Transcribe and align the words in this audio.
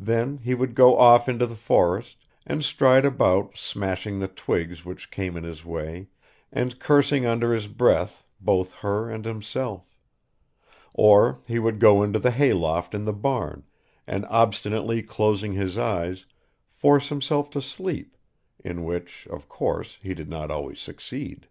Then 0.00 0.38
he 0.38 0.52
would 0.52 0.74
go 0.74 0.98
off 0.98 1.28
into 1.28 1.46
the 1.46 1.54
forest, 1.54 2.26
and 2.44 2.64
stride 2.64 3.04
about 3.04 3.56
smashing 3.56 4.18
the 4.18 4.26
twigs 4.26 4.84
which 4.84 5.12
came 5.12 5.36
in 5.36 5.44
his 5.44 5.64
way 5.64 6.08
and 6.50 6.76
cursing 6.80 7.24
under 7.24 7.54
his 7.54 7.68
breath 7.68 8.24
both 8.40 8.72
her 8.78 9.08
and 9.08 9.24
himself; 9.24 9.94
or 10.92 11.38
he 11.46 11.60
would 11.60 11.78
go 11.78 12.02
into 12.02 12.18
the 12.18 12.32
hayloft 12.32 12.96
in 12.96 13.04
the 13.04 13.12
barn, 13.12 13.62
and 14.08 14.26
obstinately 14.28 15.04
closing 15.04 15.52
his 15.52 15.78
eyes, 15.78 16.26
force 16.72 17.08
himself 17.08 17.48
to 17.50 17.62
sleep, 17.62 18.16
in 18.64 18.82
which, 18.82 19.28
of 19.30 19.48
course, 19.48 20.00
he 20.02 20.14
did 20.14 20.28
not 20.28 20.50
always 20.50 20.80
succeed. 20.80 21.46